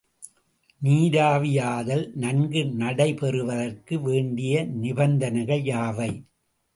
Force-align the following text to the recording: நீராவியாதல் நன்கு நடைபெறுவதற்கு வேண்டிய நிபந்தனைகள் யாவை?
நீராவியாதல் 0.81 2.11
நன்கு 2.15 2.61
நடைபெறுவதற்கு 2.79 3.97
வேண்டிய 4.01 4.63
நிபந்தனைகள் 4.81 5.63
யாவை? 5.65 6.09